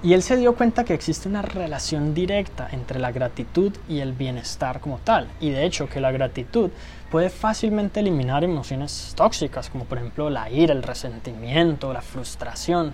y 0.01 0.13
él 0.13 0.23
se 0.23 0.37
dio 0.37 0.55
cuenta 0.55 0.85
que 0.85 0.93
existe 0.93 1.27
una 1.27 1.41
relación 1.41 2.13
directa 2.13 2.69
entre 2.71 2.97
la 2.97 3.11
gratitud 3.11 3.73
y 3.89 3.99
el 3.99 4.13
bienestar 4.13 4.79
como 4.79 4.99
tal. 4.99 5.27
Y 5.41 5.49
de 5.49 5.65
hecho 5.65 5.89
que 5.89 5.99
la 5.99 6.13
gratitud 6.13 6.69
puede 7.11 7.29
fácilmente 7.29 7.99
eliminar 7.99 8.45
emociones 8.45 9.11
tóxicas 9.17 9.69
como 9.69 9.83
por 9.83 9.97
ejemplo 9.97 10.29
la 10.29 10.49
ira, 10.49 10.73
el 10.73 10.81
resentimiento, 10.81 11.91
la 11.91 12.01
frustración 12.01 12.93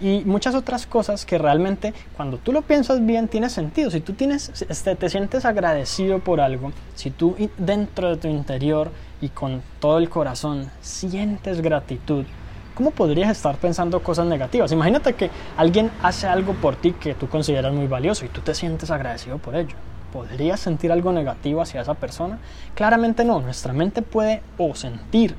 y 0.00 0.22
muchas 0.24 0.56
otras 0.56 0.86
cosas 0.86 1.24
que 1.24 1.38
realmente 1.38 1.94
cuando 2.16 2.38
tú 2.38 2.52
lo 2.52 2.62
piensas 2.62 3.06
bien 3.06 3.28
tiene 3.28 3.48
sentido. 3.48 3.90
Si 3.90 4.00
tú 4.00 4.14
tienes, 4.14 4.64
este, 4.68 4.96
te 4.96 5.08
sientes 5.08 5.44
agradecido 5.44 6.18
por 6.18 6.40
algo, 6.40 6.72
si 6.96 7.10
tú 7.10 7.36
dentro 7.56 8.10
de 8.10 8.16
tu 8.16 8.26
interior 8.26 8.90
y 9.24 9.30
con 9.30 9.62
todo 9.80 9.96
el 9.96 10.10
corazón 10.10 10.70
sientes 10.82 11.62
gratitud, 11.62 12.26
¿cómo 12.74 12.90
podrías 12.90 13.30
estar 13.30 13.56
pensando 13.56 14.02
cosas 14.02 14.26
negativas? 14.26 14.70
Imagínate 14.70 15.14
que 15.14 15.30
alguien 15.56 15.90
hace 16.02 16.26
algo 16.26 16.52
por 16.52 16.76
ti 16.76 16.92
que 16.92 17.14
tú 17.14 17.26
consideras 17.26 17.72
muy 17.72 17.86
valioso 17.86 18.26
y 18.26 18.28
tú 18.28 18.42
te 18.42 18.54
sientes 18.54 18.90
agradecido 18.90 19.38
por 19.38 19.56
ello. 19.56 19.76
¿Podrías 20.12 20.60
sentir 20.60 20.92
algo 20.92 21.10
negativo 21.10 21.62
hacia 21.62 21.80
esa 21.80 21.94
persona? 21.94 22.38
Claramente 22.74 23.24
no. 23.24 23.40
Nuestra 23.40 23.72
mente 23.72 24.02
puede 24.02 24.42
o 24.58 24.74
sentir, 24.74 25.34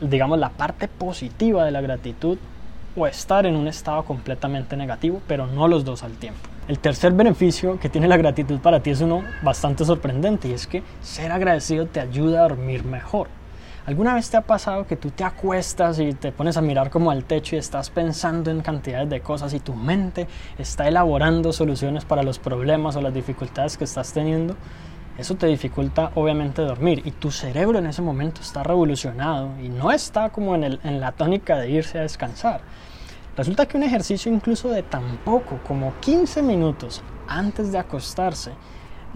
digamos, 0.00 0.38
la 0.38 0.48
parte 0.48 0.88
positiva 0.88 1.66
de 1.66 1.70
la 1.70 1.82
gratitud 1.82 2.38
o 2.98 3.06
estar 3.06 3.46
en 3.46 3.56
un 3.56 3.68
estado 3.68 4.04
completamente 4.04 4.76
negativo, 4.76 5.20
pero 5.26 5.46
no 5.46 5.68
los 5.68 5.84
dos 5.84 6.02
al 6.02 6.12
tiempo. 6.12 6.40
El 6.68 6.78
tercer 6.78 7.12
beneficio 7.12 7.78
que 7.80 7.88
tiene 7.88 8.08
la 8.08 8.16
gratitud 8.16 8.58
para 8.58 8.80
ti 8.80 8.90
es 8.90 9.00
uno 9.00 9.22
bastante 9.42 9.84
sorprendente 9.84 10.48
y 10.48 10.52
es 10.52 10.66
que 10.66 10.82
ser 11.00 11.32
agradecido 11.32 11.86
te 11.86 12.00
ayuda 12.00 12.40
a 12.40 12.48
dormir 12.48 12.84
mejor. 12.84 13.28
¿Alguna 13.86 14.12
vez 14.12 14.28
te 14.28 14.36
ha 14.36 14.42
pasado 14.42 14.86
que 14.86 14.96
tú 14.96 15.10
te 15.10 15.24
acuestas 15.24 15.98
y 15.98 16.12
te 16.12 16.30
pones 16.30 16.58
a 16.58 16.60
mirar 16.60 16.90
como 16.90 17.10
al 17.10 17.24
techo 17.24 17.56
y 17.56 17.58
estás 17.58 17.88
pensando 17.88 18.50
en 18.50 18.60
cantidades 18.60 19.08
de 19.08 19.22
cosas 19.22 19.54
y 19.54 19.60
tu 19.60 19.72
mente 19.72 20.26
está 20.58 20.86
elaborando 20.86 21.54
soluciones 21.54 22.04
para 22.04 22.22
los 22.22 22.38
problemas 22.38 22.96
o 22.96 23.00
las 23.00 23.14
dificultades 23.14 23.78
que 23.78 23.84
estás 23.84 24.12
teniendo? 24.12 24.56
Eso 25.16 25.36
te 25.36 25.46
dificulta 25.46 26.12
obviamente 26.16 26.60
dormir 26.60 27.00
y 27.06 27.12
tu 27.12 27.30
cerebro 27.30 27.78
en 27.78 27.86
ese 27.86 28.02
momento 28.02 28.42
está 28.42 28.62
revolucionado 28.62 29.52
y 29.58 29.70
no 29.70 29.90
está 29.90 30.28
como 30.28 30.54
en, 30.54 30.64
el, 30.64 30.80
en 30.84 31.00
la 31.00 31.12
tónica 31.12 31.56
de 31.56 31.70
irse 31.70 31.98
a 31.98 32.02
descansar. 32.02 32.60
Resulta 33.38 33.66
que 33.66 33.76
un 33.76 33.84
ejercicio 33.84 34.32
incluso 34.32 34.68
de 34.68 34.82
tan 34.82 35.18
poco 35.18 35.60
como 35.64 35.94
15 36.00 36.42
minutos 36.42 37.02
antes 37.28 37.70
de 37.70 37.78
acostarse, 37.78 38.50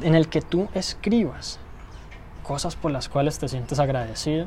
en 0.01 0.15
el 0.15 0.29
que 0.29 0.41
tú 0.41 0.69
escribas 0.75 1.59
cosas 2.45 2.77
por 2.77 2.93
las 2.93 3.09
cuales 3.09 3.41
te 3.41 3.49
sientes 3.49 3.81
agradecido, 3.81 4.47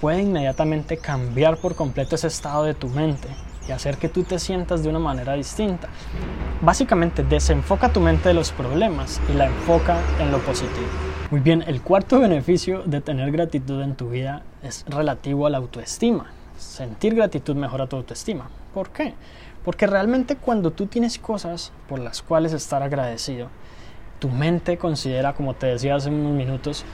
puede 0.00 0.22
inmediatamente 0.22 0.96
cambiar 0.96 1.58
por 1.58 1.74
completo 1.74 2.14
ese 2.14 2.28
estado 2.28 2.64
de 2.64 2.72
tu 2.72 2.88
mente 2.88 3.28
y 3.68 3.72
hacer 3.72 3.98
que 3.98 4.08
tú 4.08 4.22
te 4.22 4.38
sientas 4.38 4.82
de 4.82 4.88
una 4.88 4.98
manera 4.98 5.34
distinta. 5.34 5.90
Básicamente 6.62 7.22
desenfoca 7.22 7.92
tu 7.92 8.00
mente 8.00 8.30
de 8.30 8.34
los 8.34 8.52
problemas 8.52 9.20
y 9.28 9.34
la 9.34 9.48
enfoca 9.48 9.98
en 10.18 10.30
lo 10.30 10.38
positivo. 10.38 10.88
Muy 11.30 11.40
bien, 11.40 11.62
el 11.66 11.82
cuarto 11.82 12.20
beneficio 12.20 12.84
de 12.84 13.02
tener 13.02 13.32
gratitud 13.32 13.82
en 13.82 13.96
tu 13.96 14.08
vida 14.08 14.44
es 14.62 14.86
relativo 14.88 15.46
a 15.46 15.50
la 15.50 15.58
autoestima. 15.58 16.32
Sentir 16.56 17.14
gratitud 17.14 17.54
mejora 17.54 17.86
tu 17.86 17.96
autoestima. 17.96 18.48
¿Por 18.78 18.90
qué? 18.90 19.12
Porque 19.64 19.88
realmente 19.88 20.36
cuando 20.36 20.70
tú 20.70 20.86
tienes 20.86 21.18
cosas 21.18 21.72
por 21.88 21.98
las 21.98 22.22
cuales 22.22 22.52
estar 22.52 22.80
agradecido, 22.80 23.48
tu 24.20 24.28
mente 24.28 24.78
considera, 24.78 25.32
como 25.32 25.54
te 25.54 25.66
decía 25.66 25.96
hace 25.96 26.10
unos 26.10 26.30
minutos, 26.30 26.84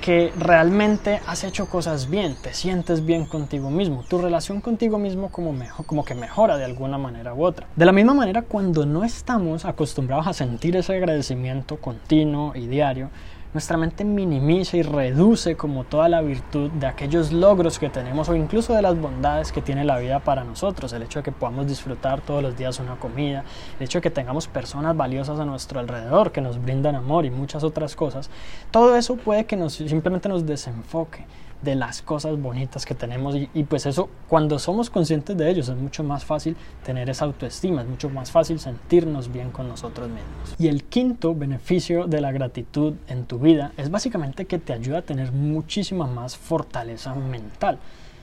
que 0.00 0.32
realmente 0.38 1.20
has 1.26 1.42
hecho 1.42 1.66
cosas 1.66 2.08
bien, 2.08 2.36
te 2.40 2.54
sientes 2.54 3.04
bien 3.04 3.26
contigo 3.26 3.70
mismo, 3.70 4.04
tu 4.08 4.18
relación 4.18 4.60
contigo 4.60 4.98
mismo 4.98 5.32
como, 5.32 5.52
mejor, 5.52 5.84
como 5.84 6.04
que 6.04 6.14
mejora 6.14 6.58
de 6.58 6.64
alguna 6.64 6.96
manera 6.96 7.34
u 7.34 7.44
otra. 7.44 7.66
De 7.74 7.86
la 7.86 7.92
misma 7.92 8.14
manera, 8.14 8.42
cuando 8.42 8.86
no 8.86 9.02
estamos 9.02 9.64
acostumbrados 9.64 10.28
a 10.28 10.32
sentir 10.32 10.76
ese 10.76 10.94
agradecimiento 10.94 11.78
continuo 11.78 12.52
y 12.54 12.68
diario, 12.68 13.10
nuestra 13.52 13.76
mente 13.76 14.04
minimiza 14.04 14.78
y 14.78 14.82
reduce 14.82 15.56
como 15.56 15.84
toda 15.84 16.08
la 16.08 16.22
virtud 16.22 16.70
de 16.70 16.86
aquellos 16.86 17.32
logros 17.32 17.78
que 17.78 17.90
tenemos 17.90 18.28
o 18.28 18.34
incluso 18.34 18.72
de 18.72 18.80
las 18.80 18.98
bondades 18.98 19.52
que 19.52 19.60
tiene 19.60 19.84
la 19.84 19.98
vida 19.98 20.20
para 20.20 20.42
nosotros. 20.42 20.92
El 20.92 21.02
hecho 21.02 21.18
de 21.18 21.24
que 21.24 21.32
podamos 21.32 21.66
disfrutar 21.66 22.22
todos 22.22 22.42
los 22.42 22.56
días 22.56 22.80
una 22.80 22.96
comida, 22.96 23.44
el 23.78 23.84
hecho 23.84 23.98
de 23.98 24.02
que 24.02 24.10
tengamos 24.10 24.48
personas 24.48 24.96
valiosas 24.96 25.38
a 25.38 25.44
nuestro 25.44 25.80
alrededor 25.80 26.32
que 26.32 26.40
nos 26.40 26.62
brindan 26.62 26.94
amor 26.94 27.26
y 27.26 27.30
muchas 27.30 27.62
otras 27.62 27.94
cosas. 27.94 28.30
Todo 28.70 28.96
eso 28.96 29.16
puede 29.16 29.44
que 29.44 29.56
nos, 29.56 29.74
simplemente 29.74 30.28
nos 30.28 30.46
desenfoque 30.46 31.26
de 31.62 31.74
las 31.74 32.02
cosas 32.02 32.40
bonitas 32.40 32.84
que 32.84 32.94
tenemos 32.94 33.36
y, 33.36 33.64
pues 33.64 33.86
eso 33.86 34.08
cuando 34.28 34.58
somos 34.58 34.90
conscientes 34.90 35.36
de 35.36 35.48
ellos 35.50 35.68
es 35.68 35.76
mucho 35.76 36.02
más 36.02 36.24
fácil 36.24 36.56
tener 36.84 37.08
esa 37.08 37.24
autoestima, 37.24 37.82
es 37.82 37.88
mucho 37.88 38.10
más 38.10 38.30
fácil 38.30 38.58
sentirnos 38.58 39.32
bien 39.32 39.50
con 39.50 39.68
nosotros 39.68 40.08
mismos. 40.08 40.54
Y 40.58 40.68
el 40.68 40.84
quinto 40.84 41.34
beneficio 41.34 42.06
de 42.06 42.20
la 42.20 42.32
gratitud 42.32 42.94
en 43.08 43.24
tu 43.24 43.38
vida 43.38 43.72
es 43.76 43.90
básicamente 43.90 44.46
que 44.46 44.58
te 44.58 44.72
ayuda 44.72 44.98
a 44.98 45.02
tener 45.02 45.32
muchísima 45.32 46.06
más 46.06 46.36
fortaleza 46.36 47.14
mental. 47.14 47.78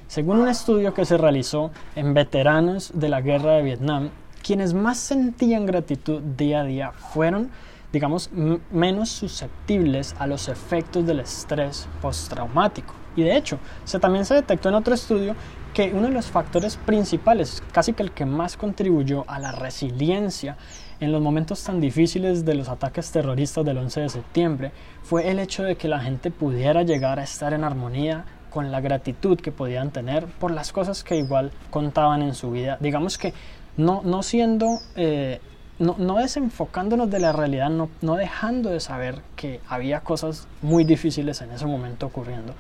Según 0.08 0.39
un 0.39 0.48
estudio 0.48 0.93
que 0.93 1.05
se 1.05 1.17
realizó 1.17 1.72
en 1.96 2.13
veteranos 2.13 2.91
de 2.93 3.10
la 3.10 3.22
guerra 3.22 3.53
de 3.53 3.63
Vietnam, 3.63 4.10
quienes 4.43 4.74
más 4.74 4.98
sentían 4.98 5.65
gratitud 5.65 6.22
día 6.22 6.62
a 6.62 6.63
día 6.63 6.91
fueron 6.91 7.51
digamos, 7.91 8.29
menos 8.72 9.10
susceptibles 9.10 10.15
a 10.19 10.27
los 10.27 10.48
efectos 10.48 11.05
del 11.05 11.22
estrés 11.22 11.88
postraumático. 12.01 12.93
Y 13.16 13.24
de 13.24 13.36
hecho, 13.36 13.60
se, 13.86 14.00
también 14.00 14.25
se 14.25 14.36
detectó 14.36 14.70
en 14.70 14.75
otro 14.75 14.94
estudio 14.94 15.36
que 15.74 15.92
uno 15.94 16.08
de 16.08 16.13
los 16.13 16.28
factores 16.28 16.78
principales, 16.78 17.63
casi 17.72 17.94
que 17.94 18.04
el 18.04 18.12
que 18.12 18.25
más 18.25 18.58
contribuyó 18.58 19.25
a 19.28 19.39
la 19.39 19.51
resiliencia 19.51 20.58
en 21.00 21.12
los 21.12 21.22
momentos 21.22 21.63
tan 21.63 21.80
difíciles 21.80 22.44
de 22.46 22.56
los 22.56 22.70
ataques 22.70 23.12
terroristas 23.12 23.63
del 23.63 23.78
11 23.78 24.01
de 24.01 24.10
septiembre, 24.10 24.72
fue 25.04 25.30
el 25.30 25.39
hecho 25.39 25.63
de 25.63 25.75
que 25.75 25.88
la 25.88 26.00
gente 26.00 26.32
pudiera 26.32 26.84
llegar 26.84 27.20
a 27.20 27.24
estar 27.24 27.54
en 27.54 27.63
armonía 27.63 28.25
con 28.50 28.72
la 28.72 28.82
gratitud 28.82 29.39
que 29.39 29.51
podían 29.51 29.92
tener 29.92 30.25
por 30.25 30.51
las 30.51 30.72
cosas 30.72 31.04
que 31.04 31.18
igual 31.18 31.51
contaban 31.70 32.22
en 32.22 32.34
su 32.34 32.51
vida. 32.51 32.78
Digamos 32.80 33.18
que 33.18 33.34
no, 33.78 34.01
no 34.04 34.24
siendo 34.24 34.80
eh, 34.96 35.39
no, 35.80 36.16
desenfocándonos 36.16 37.10
de 37.10 37.20
la 37.20 37.32
realidad, 37.32 37.70
no, 37.70 37.89
no 38.01 38.16
dejando 38.16 38.70
de 38.70 38.82
saber 38.82 39.22
que 39.36 39.62
había 39.68 40.01
cosas 40.01 40.48
muy 40.62 40.84
difíciles 40.84 41.42
en 41.42 41.51
ese 41.51 41.66
momento 41.66 42.06
ocurriendo, 42.06 42.54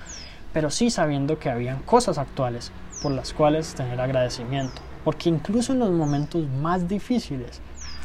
pero 0.53 0.69
sí 0.69 0.89
sabiendo 0.89 1.39
que 1.39 1.49
habían 1.49 1.79
cosas 1.83 2.17
actuales 2.17 2.71
por 3.01 3.11
las 3.11 3.33
cuales 3.33 3.73
tener 3.75 3.99
agradecimiento. 3.99 4.81
Porque 5.03 5.29
incluso 5.29 5.73
en 5.73 5.79
los 5.79 5.91
momentos 5.91 6.47
más 6.47 6.87
difíciles, 6.87 7.61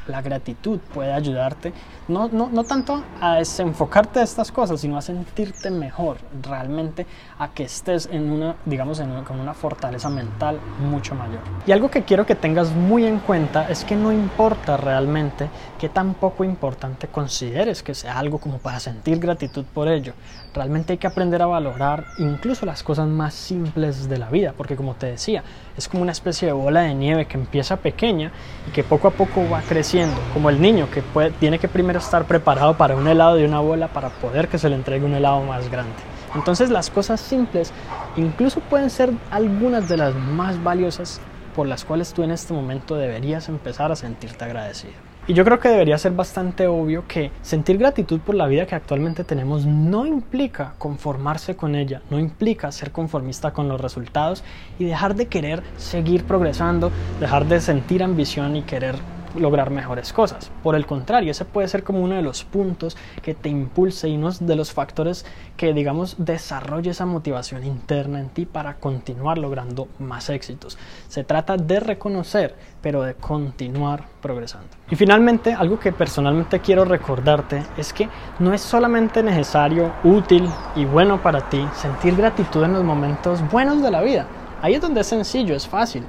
la 0.09 0.23
gratitud 0.23 0.79
puede 0.93 1.13
ayudarte 1.13 1.73
no, 2.07 2.29
no, 2.29 2.51
no, 2.53 2.65
tanto 2.65 3.03
a 3.19 3.37
desenfocarte 3.37 4.19
de 4.19 4.27
estas 4.27 4.53
cosas, 4.53 4.79
sino 4.79 4.99
a 4.99 5.03
sentirte 5.03 5.71
mejor, 5.71 6.19
realmente 6.43 7.07
a 7.39 7.49
que 7.49 7.65
estés 7.65 8.11
en 8.13 8.31
una, 8.31 8.57
digamos, 8.67 9.01
en 9.01 9.25
con 9.25 9.41
una 9.41 9.55
fortaleza 9.55 10.11
mental 10.11 10.59
mucho 10.81 11.15
mayor. 11.15 11.41
Y 11.67 11.73
algo 11.73 11.91
que 11.91 12.03
quiero 12.03 12.27
que 12.27 12.35
tengas 12.35 12.73
muy 12.73 13.07
en 13.07 13.21
cuenta 13.21 13.71
es 13.71 13.85
que 13.85 13.97
no 13.97 14.13
importa 14.13 14.77
realmente 14.77 15.49
que 15.79 15.89
tan 15.89 16.13
poco 16.13 16.45
importante 16.45 17.09
consideres 17.09 17.83
que 17.83 17.95
sea 17.95 18.19
algo 18.19 18.39
como 18.39 18.59
para 18.59 18.81
sentir 18.81 19.19
gratitud 19.19 19.65
por 19.73 19.89
ello. 19.89 20.13
Realmente 20.53 20.93
hay 20.93 20.99
que 20.99 21.07
aprender 21.07 21.41
a 21.41 21.47
valorar 21.47 22.05
incluso 22.19 22.67
las 22.67 22.83
cosas 22.83 23.09
más 23.09 23.33
simples 23.33 24.09
de 24.11 24.19
la 24.19 24.29
vida, 24.29 24.53
porque 24.57 24.77
como 24.77 24.95
te 24.95 25.07
decía, 25.07 25.43
es 25.77 25.89
como 25.89 26.03
una 26.03 26.13
especie 26.13 26.47
de 26.47 26.53
bola 26.53 26.83
de 26.83 26.95
nieve 26.95 27.27
que 27.27 27.39
empieza 27.39 27.77
pequeña 27.77 28.31
y 28.69 28.73
que 28.73 28.85
poco 28.85 29.09
a 29.09 29.11
poco 29.11 29.49
va 29.49 29.63
creciendo, 29.63 29.94
como 30.33 30.51
el 30.51 30.61
niño 30.61 30.89
que 30.91 31.03
tiene 31.39 31.61
que 31.61 31.69
primero 31.69 32.01
estar 32.01 32.25
preparado 32.25 32.77
para 32.77 32.97
un 32.97 33.07
helado 33.07 33.37
de 33.37 33.45
una 33.45 33.61
bola 33.61 33.87
para 33.87 34.09
poder 34.09 34.49
que 34.49 34.59
se 34.59 34.69
le 34.69 34.75
entregue 34.75 35.05
un 35.05 35.15
helado 35.15 35.43
más 35.43 35.71
grande. 35.71 35.95
Entonces 36.35 36.69
las 36.71 36.91
cosas 36.91 37.21
simples 37.21 37.73
incluso 38.17 38.59
pueden 38.59 38.91
ser 38.91 39.13
algunas 39.31 39.89
de 39.89 39.97
las 39.97 40.13
más 40.17 40.61
valiosas 40.65 41.21
por 41.55 41.69
las 41.69 41.85
cuales 41.85 42.13
tú 42.13 42.25
en 42.25 42.33
este 42.33 42.53
momento 42.53 42.97
deberías 42.97 43.49
empezar 43.49 43.93
a 43.93 43.97
sentirte 43.97 44.45
agradecido. 44.45 44.95
Y 45.29 45.35
yo 45.35 45.45
creo 45.45 45.61
que 45.61 45.69
debería 45.69 45.97
ser 45.97 46.11
bastante 46.13 46.67
obvio 46.67 47.05
que 47.07 47.31
sentir 47.41 47.79
gratitud 47.79 48.19
por 48.19 48.35
la 48.35 48.49
vida 48.49 48.67
que 48.67 48.75
actualmente 48.75 49.23
tenemos 49.23 49.65
no 49.65 50.07
implica 50.07 50.75
conformarse 50.77 51.55
con 51.55 51.77
ella, 51.77 52.03
no 52.11 52.19
implica 52.19 52.73
ser 52.73 52.91
conformista 52.91 53.53
con 53.53 53.69
los 53.69 53.81
resultados 53.81 54.43
y 54.77 54.85
dejar 54.85 55.15
de 55.15 55.27
querer 55.27 55.63
seguir 55.77 56.25
progresando, 56.25 56.91
dejar 57.21 57.47
de 57.47 57.61
sentir 57.61 58.03
ambición 58.03 58.57
y 58.57 58.63
querer 58.63 58.97
lograr 59.35 59.71
mejores 59.71 60.13
cosas. 60.13 60.51
Por 60.63 60.75
el 60.75 60.87
contrario, 60.87 61.31
ese 61.31 61.45
puede 61.45 61.69
ser 61.69 61.83
como 61.83 62.01
uno 62.01 62.15
de 62.15 62.23
los 62.23 62.45
puntos 62.45 62.97
que 63.23 63.35
te 63.35 63.49
impulse 63.49 64.09
y 64.09 64.17
uno 64.17 64.31
de 64.33 64.57
los 64.57 64.73
factores 64.73 65.25
que, 65.57 65.73
digamos, 65.73 66.17
desarrolle 66.19 66.91
esa 66.91 67.07
motivación 67.07 67.65
interna 67.65 68.21
en 68.21 68.29
ti 68.29 68.47
para 68.47 68.75
continuar 68.75 69.39
logrando 69.39 69.89
más 69.99 70.31
éxitos. 70.31 70.79
Se 71.09 71.25
trata 71.25 71.57
de 71.57 71.81
reconocer, 71.81 72.55
pero 72.81 73.03
de 73.03 73.15
continuar 73.15 74.05
progresando. 74.21 74.69
Y 74.91 74.97
finalmente, 74.97 75.53
algo 75.53 75.79
que 75.79 75.93
personalmente 75.93 76.61
quiero 76.61 76.85
recordarte 76.85 77.63
es 77.77 77.93
que 77.93 78.09
no 78.39 78.53
es 78.53 78.61
solamente 78.61 79.23
necesario, 79.23 79.93
útil 80.05 80.49
y 80.77 80.85
bueno 80.85 81.23
para 81.23 81.49
ti 81.49 81.67
sentir 81.75 82.17
gratitud 82.17 82.65
en 82.65 82.75
los 82.75 82.85
momentos 82.85 83.41
buenos 83.51 83.83
de 83.83 83.91
la 83.91 84.03
vida. 84.03 84.27
Ahí 84.63 84.75
es 84.75 84.81
donde 84.81 85.03
es 85.03 85.07
sencillo, 85.07 85.55
es 85.55 85.69
fácil. 85.69 86.05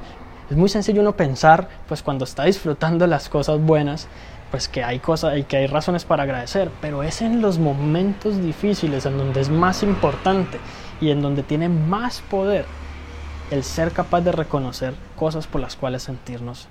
Es 0.50 0.58
muy 0.58 0.70
sencillo 0.70 1.02
uno 1.02 1.16
pensar, 1.16 1.68
pues 1.88 2.04
cuando 2.04 2.24
está 2.24 2.44
disfrutando 2.44 3.08
las 3.08 3.30
cosas 3.30 3.60
buenas, 3.60 4.08
pues 4.52 4.68
que 4.68 4.84
hay 4.84 5.00
cosas 5.00 5.38
y 5.38 5.44
que 5.44 5.58
hay 5.58 5.68
razones 5.68 6.06
para 6.06 6.24
agradecer, 6.24 6.70
pero 6.82 7.02
es 7.02 7.22
en 7.22 7.42
los 7.42 7.58
momentos 7.58 8.42
difíciles 8.42 9.06
en 9.06 9.18
donde 9.18 9.42
es 9.42 9.50
más 9.50 9.82
importante 9.82 10.60
y 11.02 11.10
en 11.10 11.22
donde 11.22 11.42
tiene 11.42 11.68
más 11.68 12.22
poder 12.22 12.66
el 13.52 13.64
ser 13.64 13.92
capaz 13.92 14.22
de 14.22 14.32
reconocer 14.32 14.94
cosas 15.16 15.48
por 15.48 15.62
las 15.62 15.76
cuales 15.76 16.04
sentirnos 16.04 16.68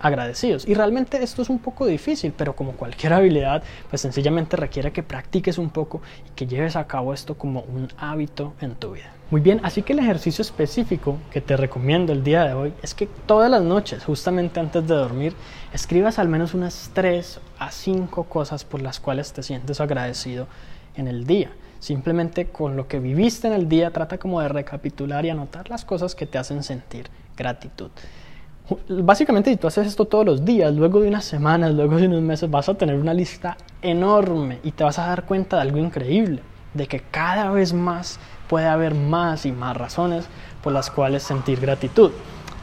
agradecidos. 0.00 0.66
Y 0.66 0.74
realmente 0.74 1.22
esto 1.22 1.42
es 1.42 1.50
un 1.50 1.58
poco 1.58 1.86
difícil, 1.86 2.32
pero 2.36 2.54
como 2.54 2.72
cualquier 2.72 3.12
habilidad, 3.14 3.62
pues 3.90 4.02
sencillamente 4.02 4.56
requiere 4.56 4.92
que 4.92 5.02
practiques 5.02 5.58
un 5.58 5.70
poco 5.70 6.00
y 6.26 6.30
que 6.34 6.46
lleves 6.46 6.76
a 6.76 6.86
cabo 6.86 7.12
esto 7.12 7.36
como 7.36 7.60
un 7.60 7.88
hábito 7.98 8.54
en 8.60 8.74
tu 8.74 8.92
vida. 8.92 9.12
Muy 9.30 9.40
bien, 9.40 9.60
así 9.62 9.80
que 9.80 9.94
el 9.94 9.98
ejercicio 9.98 10.42
específico 10.42 11.16
que 11.30 11.40
te 11.40 11.56
recomiendo 11.56 12.12
el 12.12 12.22
día 12.22 12.44
de 12.44 12.52
hoy 12.52 12.74
es 12.82 12.94
que 12.94 13.06
todas 13.06 13.50
las 13.50 13.62
noches, 13.62 14.04
justamente 14.04 14.60
antes 14.60 14.86
de 14.86 14.94
dormir, 14.94 15.34
escribas 15.72 16.18
al 16.18 16.28
menos 16.28 16.52
unas 16.52 16.90
3 16.92 17.40
a 17.58 17.70
5 17.70 18.24
cosas 18.24 18.64
por 18.64 18.82
las 18.82 19.00
cuales 19.00 19.32
te 19.32 19.42
sientes 19.42 19.80
agradecido 19.80 20.48
en 20.96 21.08
el 21.08 21.26
día. 21.26 21.50
Simplemente 21.80 22.48
con 22.48 22.76
lo 22.76 22.86
que 22.88 23.00
viviste 23.00 23.48
en 23.48 23.54
el 23.54 23.68
día, 23.68 23.90
trata 23.90 24.18
como 24.18 24.40
de 24.40 24.48
recapitular 24.48 25.24
y 25.24 25.30
anotar 25.30 25.70
las 25.70 25.84
cosas 25.84 26.14
que 26.14 26.26
te 26.26 26.36
hacen 26.36 26.62
sentir 26.62 27.08
gratitud. 27.36 27.90
Básicamente, 28.88 29.50
si 29.50 29.56
tú 29.56 29.66
haces 29.66 29.88
esto 29.88 30.04
todos 30.04 30.24
los 30.24 30.44
días, 30.44 30.72
luego 30.72 31.00
de 31.00 31.08
unas 31.08 31.24
semanas, 31.24 31.74
luego 31.74 31.96
de 31.96 32.06
unos 32.06 32.22
meses, 32.22 32.48
vas 32.48 32.68
a 32.68 32.74
tener 32.74 32.94
una 32.94 33.12
lista 33.12 33.56
enorme 33.82 34.60
y 34.62 34.70
te 34.70 34.84
vas 34.84 34.98
a 34.98 35.06
dar 35.06 35.24
cuenta 35.24 35.56
de 35.56 35.62
algo 35.62 35.78
increíble, 35.78 36.42
de 36.72 36.86
que 36.86 37.00
cada 37.00 37.50
vez 37.50 37.72
más 37.72 38.20
puede 38.48 38.66
haber 38.66 38.94
más 38.94 39.46
y 39.46 39.52
más 39.52 39.76
razones 39.76 40.26
por 40.62 40.72
las 40.72 40.90
cuales 40.90 41.24
sentir 41.24 41.60
gratitud. 41.60 42.12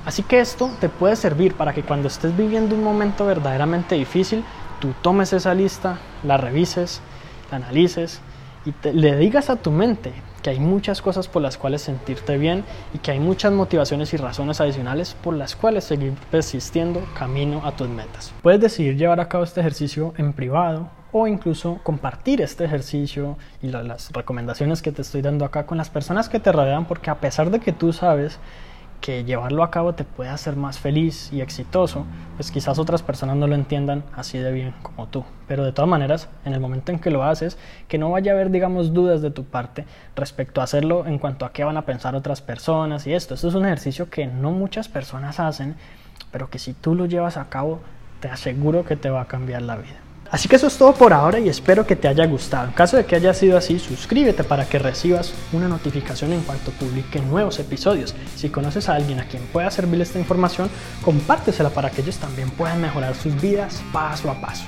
Así 0.05 0.23
que 0.23 0.39
esto 0.39 0.71
te 0.79 0.87
puede 0.87 1.17
servir 1.17 1.55
para 1.55 1.73
que 1.73 1.83
cuando 1.83 2.07
estés 2.07 2.35
viviendo 2.35 2.75
un 2.75 2.83
momento 2.83 3.25
verdaderamente 3.25 3.95
difícil, 3.95 4.43
tú 4.79 4.93
tomes 5.01 5.33
esa 5.33 5.53
lista, 5.53 5.99
la 6.23 6.37
revises, 6.37 7.01
la 7.51 7.57
analices 7.57 8.21
y 8.65 8.73
le 8.93 9.17
digas 9.17 9.49
a 9.49 9.57
tu 9.57 9.71
mente 9.71 10.13
que 10.41 10.49
hay 10.49 10.59
muchas 10.59 11.01
cosas 11.01 11.27
por 11.27 11.41
las 11.41 11.57
cuales 11.57 11.81
sentirte 11.81 12.37
bien 12.37 12.63
y 12.93 12.99
que 12.99 13.11
hay 13.11 13.19
muchas 13.19 13.51
motivaciones 13.51 14.13
y 14.13 14.17
razones 14.17 14.61
adicionales 14.61 15.15
por 15.21 15.33
las 15.33 15.55
cuales 15.55 15.83
seguir 15.83 16.13
persistiendo 16.31 17.01
camino 17.17 17.61
a 17.65 17.75
tus 17.75 17.89
metas. 17.89 18.33
Puedes 18.41 18.61
decidir 18.61 18.97
llevar 18.97 19.19
a 19.19 19.27
cabo 19.27 19.43
este 19.43 19.59
ejercicio 19.59 20.13
en 20.17 20.33
privado 20.33 20.89
o 21.11 21.27
incluso 21.27 21.79
compartir 21.83 22.41
este 22.41 22.65
ejercicio 22.65 23.37
y 23.61 23.67
las 23.67 24.11
recomendaciones 24.11 24.81
que 24.81 24.91
te 24.91 25.01
estoy 25.01 25.21
dando 25.21 25.45
acá 25.45 25.65
con 25.65 25.77
las 25.77 25.89
personas 25.89 26.29
que 26.29 26.39
te 26.39 26.51
rodean 26.51 26.85
porque 26.85 27.09
a 27.09 27.19
pesar 27.19 27.49
de 27.49 27.59
que 27.59 27.73
tú 27.73 27.93
sabes 27.93 28.39
que 29.01 29.23
llevarlo 29.23 29.63
a 29.63 29.71
cabo 29.71 29.93
te 29.93 30.03
puede 30.03 30.29
hacer 30.29 30.55
más 30.55 30.79
feliz 30.79 31.31
y 31.31 31.41
exitoso, 31.41 32.05
pues 32.35 32.51
quizás 32.51 32.79
otras 32.79 33.01
personas 33.01 33.37
no 33.37 33.47
lo 33.47 33.55
entiendan 33.55 34.03
así 34.15 34.37
de 34.37 34.51
bien 34.51 34.73
como 34.83 35.07
tú. 35.07 35.23
Pero 35.47 35.63
de 35.63 35.71
todas 35.71 35.89
maneras, 35.89 36.29
en 36.45 36.53
el 36.53 36.59
momento 36.59 36.91
en 36.91 36.99
que 36.99 37.09
lo 37.09 37.23
haces, 37.23 37.57
que 37.87 37.97
no 37.97 38.11
vaya 38.11 38.31
a 38.31 38.35
haber, 38.35 38.51
digamos, 38.51 38.93
dudas 38.93 39.21
de 39.21 39.31
tu 39.31 39.45
parte 39.45 39.85
respecto 40.15 40.61
a 40.61 40.65
hacerlo 40.65 41.05
en 41.05 41.17
cuanto 41.17 41.45
a 41.45 41.53
qué 41.53 41.63
van 41.63 41.77
a 41.77 41.85
pensar 41.85 42.15
otras 42.15 42.41
personas 42.41 43.07
y 43.07 43.13
esto. 43.13 43.33
Esto 43.33 43.47
es 43.47 43.55
un 43.55 43.65
ejercicio 43.65 44.09
que 44.09 44.27
no 44.27 44.51
muchas 44.51 44.89
personas 44.89 45.39
hacen, 45.39 45.75
pero 46.31 46.49
que 46.49 46.59
si 46.59 46.73
tú 46.73 46.95
lo 46.95 47.05
llevas 47.05 47.37
a 47.37 47.49
cabo, 47.49 47.79
te 48.19 48.27
aseguro 48.27 48.83
que 48.85 48.95
te 48.95 49.09
va 49.09 49.21
a 49.21 49.27
cambiar 49.27 49.61
la 49.61 49.77
vida. 49.77 50.08
Así 50.31 50.47
que 50.47 50.57
eso 50.57 50.67
es 50.67 50.77
todo 50.77 50.93
por 50.93 51.11
ahora 51.11 51.39
y 51.39 51.49
espero 51.49 51.87
que 51.87 51.95
te 51.95 52.07
haya 52.07 52.25
gustado. 52.25 52.67
En 52.67 52.73
caso 52.73 52.97
de 52.97 53.05
que 53.05 53.15
haya 53.15 53.33
sido 53.33 53.57
así, 53.57 53.79
suscríbete 53.79 54.43
para 54.43 54.65
que 54.65 54.77
recibas 54.77 55.33
una 55.53 55.67
notificación 55.67 56.33
en 56.33 56.41
cuanto 56.41 56.71
publique 56.71 57.19
nuevos 57.19 57.59
episodios. 57.59 58.13
Si 58.35 58.49
conoces 58.49 58.89
a 58.89 58.95
alguien 58.95 59.19
a 59.19 59.27
quien 59.27 59.43
pueda 59.47 59.71
servirle 59.71 60.03
esta 60.03 60.19
información, 60.19 60.69
compártesela 61.03 61.71
para 61.71 61.89
que 61.89 62.01
ellos 62.01 62.17
también 62.17 62.51
puedan 62.51 62.79
mejorar 62.79 63.15
sus 63.15 63.39
vidas 63.41 63.81
paso 63.91 64.29
a 64.29 64.39
paso. 64.39 64.65